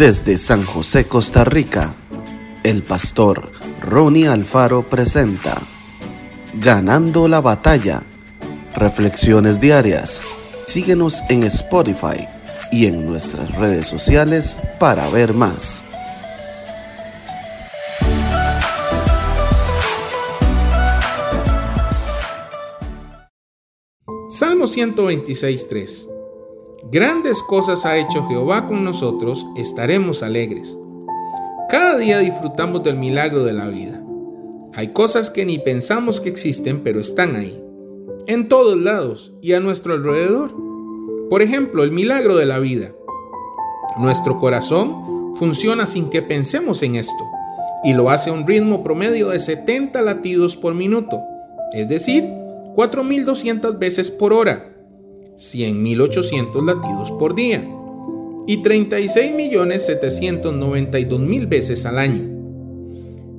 [0.00, 1.94] Desde San José, Costa Rica,
[2.62, 3.52] el pastor
[3.82, 5.60] Ronnie Alfaro presenta
[6.54, 8.02] Ganando la batalla.
[8.74, 10.22] Reflexiones diarias.
[10.66, 12.26] Síguenos en Spotify
[12.72, 15.84] y en nuestras redes sociales para ver más.
[24.30, 26.09] Salmo 126.3
[26.84, 30.78] Grandes cosas ha hecho Jehová con nosotros, estaremos alegres.
[31.68, 34.02] Cada día disfrutamos del milagro de la vida.
[34.74, 37.62] Hay cosas que ni pensamos que existen, pero están ahí,
[38.26, 40.52] en todos lados y a nuestro alrededor.
[41.28, 42.92] Por ejemplo, el milagro de la vida.
[43.98, 47.24] Nuestro corazón funciona sin que pensemos en esto
[47.84, 51.20] y lo hace a un ritmo promedio de 70 latidos por minuto,
[51.72, 52.24] es decir,
[52.74, 54.79] 4.200 veces por hora.
[55.40, 57.66] 100.800 latidos por día
[58.46, 62.28] y 36.792.000 veces al año.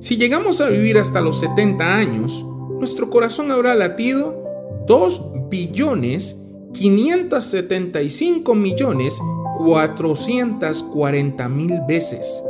[0.00, 2.44] Si llegamos a vivir hasta los 70 años,
[2.78, 4.42] nuestro corazón habrá latido
[4.88, 6.36] 2 billones
[6.72, 9.18] 575 millones
[9.58, 12.42] 440 mil veces.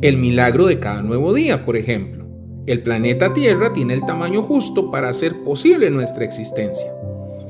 [0.00, 2.24] El milagro de cada nuevo día, por ejemplo.
[2.66, 6.90] El planeta Tierra tiene el tamaño justo para hacer posible nuestra existencia.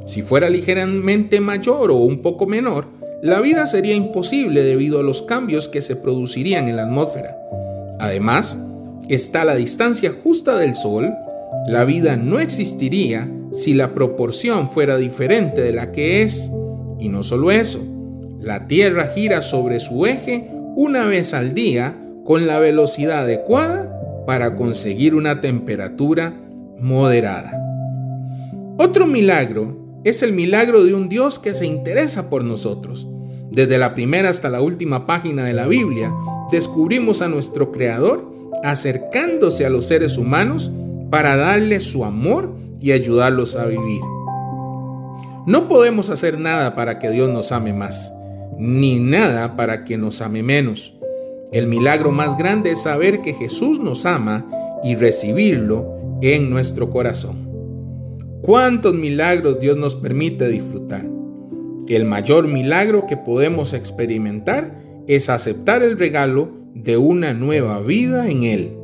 [0.06, 2.86] Si fuera ligeramente mayor o un poco menor,
[3.22, 7.36] la vida sería imposible debido a los cambios que se producirían en la atmósfera.
[7.98, 8.58] Además,
[9.08, 11.14] está la distancia justa del Sol,
[11.66, 16.50] la vida no existiría si la proporción fuera diferente de la que es.
[16.98, 17.80] Y no solo eso,
[18.41, 23.91] la Tierra gira sobre su eje una vez al día con la velocidad adecuada
[24.27, 26.34] para conseguir una temperatura
[26.78, 27.58] moderada.
[28.77, 33.08] Otro milagro es el milagro de un Dios que se interesa por nosotros.
[33.50, 36.12] Desde la primera hasta la última página de la Biblia,
[36.52, 38.30] descubrimos a nuestro Creador
[38.62, 40.70] acercándose a los seres humanos
[41.10, 44.03] para darles su amor y ayudarlos a vivir.
[45.47, 48.12] No podemos hacer nada para que Dios nos ame más,
[48.59, 50.94] ni nada para que nos ame menos.
[51.50, 54.47] El milagro más grande es saber que Jesús nos ama
[54.82, 57.44] y recibirlo en nuestro corazón
[58.44, 61.06] cuántos milagros Dios nos permite disfrutar.
[61.88, 68.43] El mayor milagro que podemos experimentar es aceptar el regalo de una nueva vida en
[68.43, 68.77] Él.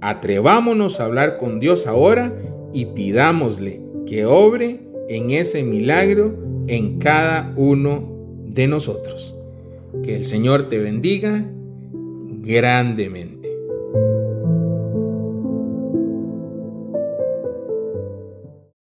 [0.00, 2.32] Atrevámonos a hablar con Dios ahora
[2.72, 6.36] y pidámosle que obre en ese milagro
[6.68, 9.34] en cada uno de nosotros.
[10.04, 11.44] Que el Señor te bendiga
[12.40, 13.35] grandemente.